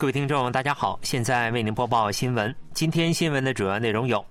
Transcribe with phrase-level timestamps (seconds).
[0.00, 2.56] 各位听众，大家好，现在为您播报新闻。
[2.72, 4.24] 今天新闻的主要内容有：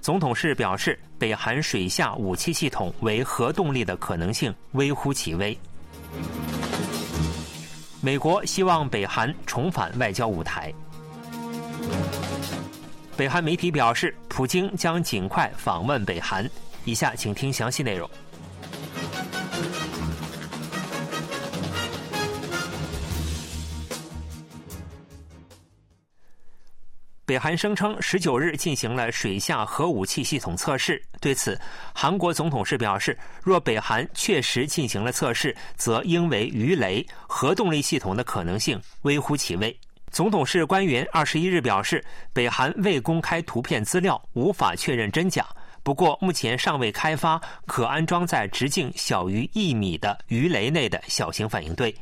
[0.00, 5.58] 总统室表示，北韩水下武器系统为核动力的可能性微乎其微；
[8.00, 10.72] 美国希望北韩重返外交舞台；
[13.16, 16.48] 北韩媒体表示，普京将尽快访问北韩。
[16.84, 18.08] 以下请听详细内容。
[27.28, 30.98] 北韩声称，十九日进行了水下核武器系统测试。
[31.20, 31.60] 对此，
[31.92, 39.78] 韩国总统室表示，若北韩确实进行了测试，则应为鱼雷，核动力系统的可能性微乎其微。
[40.10, 45.46] 总统室官员二十一日表示，北韩未公开图片资料，无法确认真假。
[45.82, 51.94] 不过，目前尚未开发可安装在直径小于一米的鱼雷内的小型反应堆。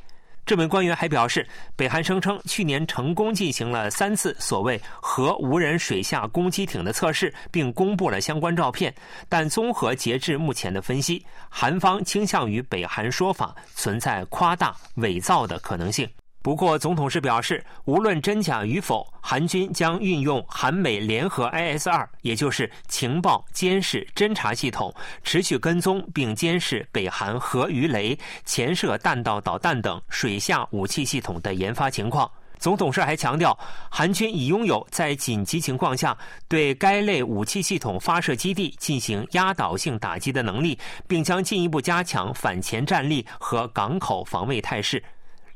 [0.47, 1.45] 这名官员还表示，
[1.75, 8.95] 北韩声称去年成功进行了三次所谓核无人水下攻击艇的测试，并公布了相关照片。
[9.29, 16.09] 但综合截至目前的分析，韩方倾向于北韩说法存在夸大、伪造的可能性。
[16.47, 32.30] 不过，总统室表示，无论真假与否，韩军将运用韩美联合 IS-2，也就是情报、监视、侦察系统，持续跟踪并监视北韩核鱼雷、潜射弹道导弹等水下武器系统的研发情况。
[32.61, 33.59] 总统室还强调，
[33.91, 45.02] 韩军已拥有在紧急情况下对该类武器系统发射基地进行压倒性打击的能力，并将进一步加强反潜战力和港口防卫态势。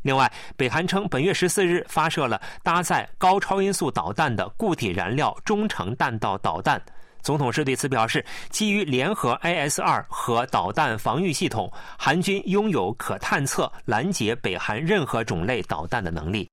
[0.03, 6.81] 另外，北韩称本月十四日发射了搭载高超音速导弹的固体燃料中程弹道导弹。
[7.23, 16.50] 总统室对此表示，基于联合 AS2 和导弹防御系统，韩军拥有可探测、拦截北韩任何种类导弹的能力。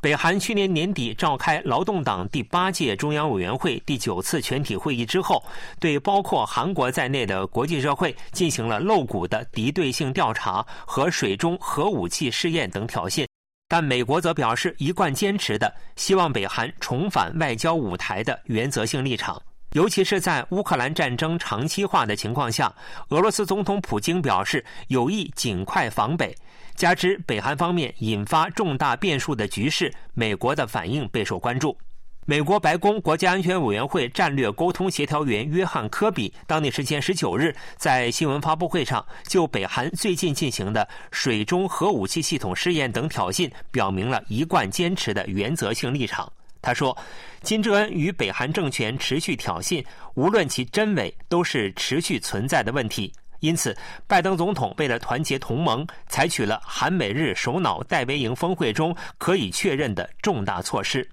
[0.00, 5.44] 北韩去年年底召开劳动党第八届中央委员会第九次全体会议之后，
[5.78, 13.26] 对包括韩国在内的国际社会进行了露骨的敌对性调查和水中核武器试验等挑衅。
[13.68, 19.40] 但美国则表示一贯坚持的希望北韩重返外交舞台的原则性立场，
[19.74, 22.74] 尤其是在乌克兰战争长期化的情况下，
[23.10, 26.34] 俄罗斯总统普京表示有意尽快防北。
[26.80, 31.76] 加之北韩方面引发重大变数的局势，美国的反应备受关注。
[32.24, 46.32] 美国白宫国家安全委员会战略沟通协调员约翰·科比当地时间十九日在新闻发布会上，就北韩最近进行的水中核武器系统试验等挑衅，表明了一贯坚持的原则性立场。
[46.62, 46.96] 他说
[47.44, 61.08] ：“金正恩与北韩政权持续挑衅，无论其真伪，都是持续存在的问题。”因此，拜登总统为了团结同盟，采取了韩美日首脑戴维营峰会中可以确认的重大措施。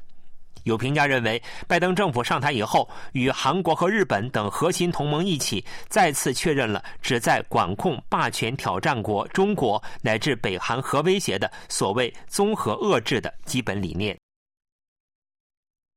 [0.63, 14.17] 有评价认为，拜登政府上台以后，与韩国和日本等核心同盟一起，再次确认了旨在管控霸权挑战国中国乃至北韩核威胁的所谓综合遏制的基本理念。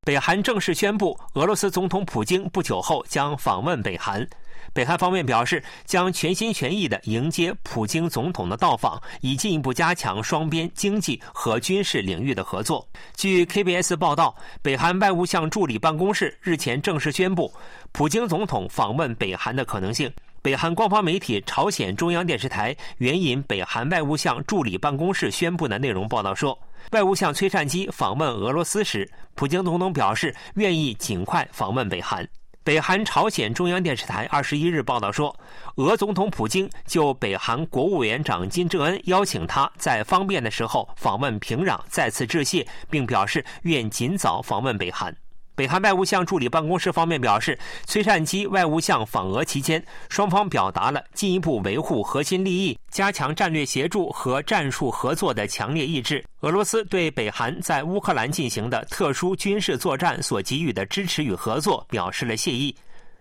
[0.07, 4.25] 北韩正式宣布，俄罗斯总统普京不久后将访问北韩。
[4.73, 12.87] 北韩方面表示，将全心全意地迎接普京总统的到访，以进一步加强双边经济和军事领域的合作。
[13.17, 17.53] 据 KBS 报道，北韩外务相助理办公室日前正式宣布，
[17.93, 20.11] 普京总统访问北韩的可能性。
[20.43, 26.59] 北韩官方媒体朝鲜中央电视台援引北韩外务相助理办公室宣布的内容报道说，
[26.93, 32.27] 外务相崔善基访问俄罗斯时，普京总统表示愿意尽快访问北韩。
[32.63, 35.35] 北韩朝鲜中央电视台二十一日报道说，
[35.77, 45.17] 俄总统普京就北韩国务委员长金正恩邀请他在方便的时候访问平壤再次致谢，并表示愿尽早访问北韩。
[45.61, 56.25] 北韩外务相助理办公室方面表示，崔善基外务相访俄期间，双方表达了进一步维护核心利益、加强战略协助和战术合作的强烈意志。
[56.41, 62.75] 俄罗斯对北韩在乌克兰进行的特殊军事作战所给予的支持与合作表示了谢意。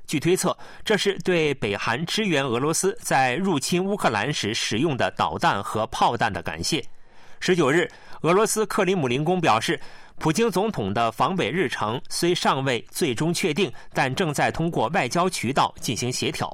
[0.08, 6.82] 据推测，这是对北韩支援俄罗斯在入侵乌克兰时使用的导弹和炮弹的感谢。
[7.42, 7.90] 十九日，
[8.22, 9.78] 俄罗斯克里姆林宫表示。
[10.20, 16.54] 普京总统的访北日程虽尚未最终确定，但正在通过外交渠道进行协调。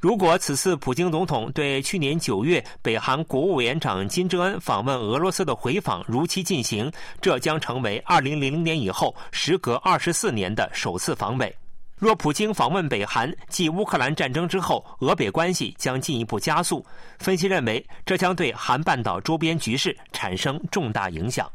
[0.00, 6.90] 如果此次普京总统对去年九月北韩国务委员长金正恩访问俄罗斯的回访如期进行，
[7.20, 11.54] 这将成为二零零零年以后时隔二十四年的首次访北。
[11.96, 16.84] 若普京访问北韩，继乌克兰战争之后，俄北关系将进一步加速。
[17.20, 21.48] 分析认为，这将对韩半岛周边局势产生重大影响。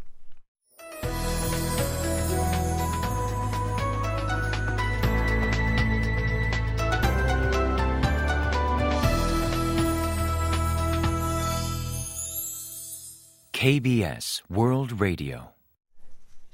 [13.62, 15.42] KBS World Radio，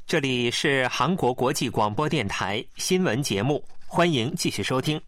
[0.07, 4.99] 这里是韩国国际广播电台新闻节目，欢迎继续收听。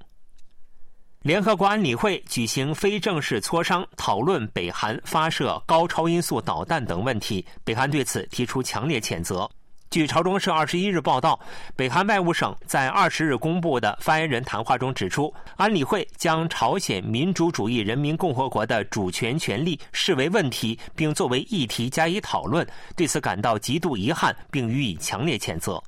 [1.23, 7.43] 联合国安理会举行非正式磋商，讨论北韩发射高超音速导弹等问题。
[7.63, 9.49] 北韩对此提出强烈谴责。
[9.89, 11.39] 据朝中社二十一日报道，
[11.75, 25.81] 北韩外务省在二十日公布的发言人谈话中指出，安理会将朝鲜民主主义人民共和国的主权权利视为问题，并作为议题加以讨论，对此感到极度遗憾，并予以强烈谴责。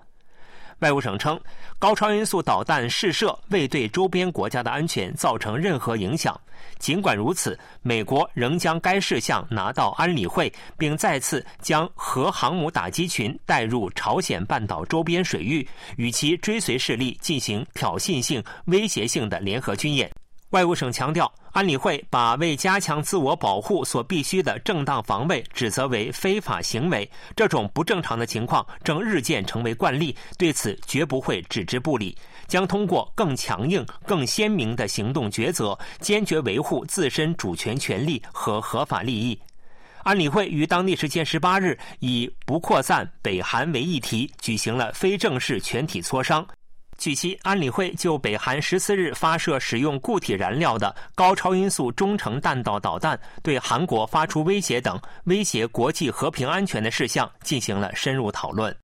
[0.80, 1.40] 外务省称，
[1.78, 6.40] 高超音速导弹试射未对周边国家的安全造成任何影响。
[6.78, 15.68] 尽管如此，美国仍将该事项拿到安理会，并再次将核航母打击群带入朝鲜半岛周边水域，
[15.98, 20.10] 与其追随势力进行挑衅性、威胁性的联合军演。
[20.52, 32.16] 外务省强调，安理会把为加强自我保护所必须的正当防卫指责为非法行为，这种不正常的情况正日渐成为惯例，对此绝不会置之不理，
[32.48, 39.40] 将通过更强硬、更鲜明的行动抉择，坚决维护自身主权权利和合法利益。
[40.04, 46.48] 安理会于当地时间十八日以不扩散北韩为议题，举行了非正式全体磋商。
[47.00, 58.76] 据悉，安理会就北韩十四日发射使用固体燃料的高超音速中程弹道导弹，对韩国发出威胁等威胁国际和平安全的事项进行了深入讨论。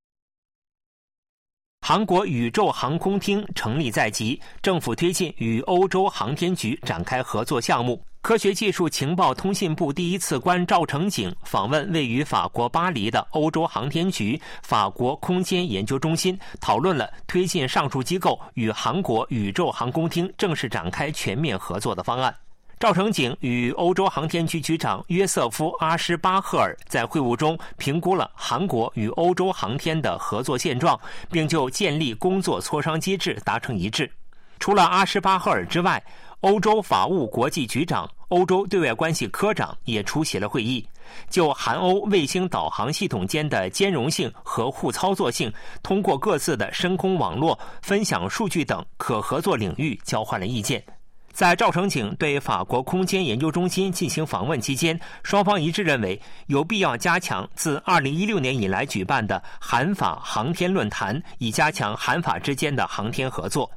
[1.81, 8.03] 韩国宇宙航空厅成立在即，政府推进与欧洲航天局展开合作项目。
[8.25, 22.35] 科学技术情报通信部第一次官赵成景访问位于法国巴黎的欧洲航天局法国空间研究中心，讨论了推进上述机构与韩国宇宙航空厅正式展开全面合作的方案。
[22.79, 30.99] 赵成景与欧洲航天局局长约瑟夫·阿什巴赫尔在会晤中评估了韩国与欧洲航天的合作现状，
[31.29, 34.11] 并就建立工作磋商机制达成一致。
[34.59, 36.03] 除了阿什巴赫尔之外，
[36.41, 40.87] 欧洲法务国际局长、欧洲对外关系科长也出席了会议，
[41.29, 50.83] 就韩欧卫星导航系统间的兼容性和互操作性，通过各自的深空网络分享数据等可合作领域交换了意见。
[51.31, 63.69] 在赵成景对法国空间研究中心进行访问期间，双方一致认为有必要加强自2016年以来举办的韩法航天论坛，以加强韩法之间的航天合作。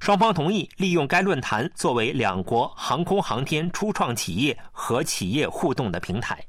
[0.00, 6.44] 双方同意利用该论坛作为两国航空航天初创企业和企业互动的平台。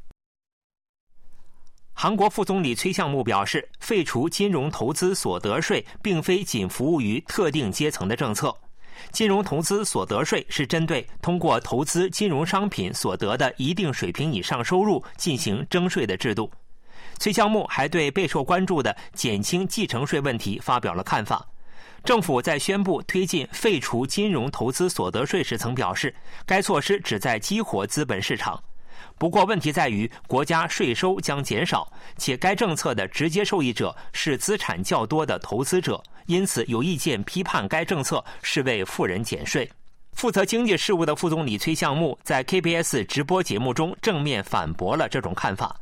[1.94, 8.54] 韩国副总理崔相木表示，废除金融投资所得税并非仅服务于特定阶层的政策。
[9.12, 16.52] 金融投资所得税是针对通过投资金融商品所得的一定水平以上收入进行征税的制度。
[17.20, 21.48] 崔相木还对备受关注的减轻继承税问题发表了看法。
[22.04, 26.14] 政府在宣布推进废除金融投资所得税时，曾表示
[26.46, 28.62] 该措施旨在激活资本市场。
[29.18, 39.70] 不过，问题在于国家税收将减少，且该政策的直接受益者是资产较多的投资者，因此有意见批判该政策是为富人减税。
[40.12, 45.74] 负责经济事务的副总理崔相木在 KBS 直播节目中正面反驳了这种看法。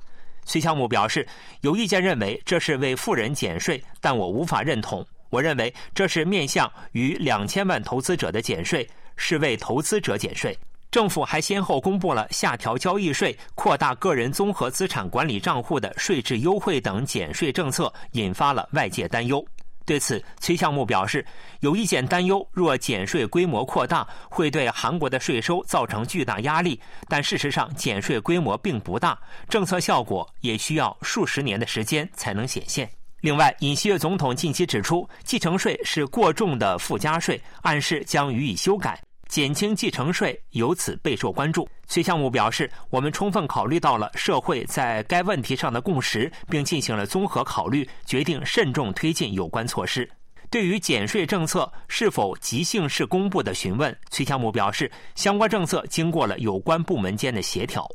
[0.46, 1.28] 崔相木表示，
[1.62, 5.06] 有意见认为这是为富人减税，但我无法认同。
[5.32, 10.56] 我认为这是面向于两千万投资者的减税，是为投资者减税。
[10.92, 19.44] 政府还先后公布了下调交易税、扩大个人综合资产管理账户的税制优惠等减税政策，引发了外界担忧。
[19.86, 21.26] 对此，崔相木表示，
[21.62, 26.80] 有意见担忧，若减税规模扩大，会对韩国的税收造成巨大压力。
[27.08, 29.18] 但事实上，减税规模并不大，
[29.50, 32.90] 政策效果也需要数十年的时间才能显现。
[33.22, 41.70] 另外，尹锡悦总统近期指出，继承税是过重的附加税，暗示将予以修改，减轻继承税由此备受关注。
[41.88, 50.10] 崔项目表示，我们充分考虑到了社会在该问题上的共识，并进行了综合考虑，决定慎重推进有关措施。
[50.50, 57.88] 对于减税政策是否即兴式公布的询问，崔项目表示，相关政策经过了有关部门间的协调。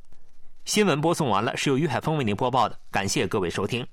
[0.64, 3.84] 新闻播送完了，是由于海峰为您播报的，感谢各位收听。